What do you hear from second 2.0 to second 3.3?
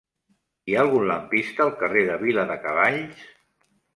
de Viladecavalls?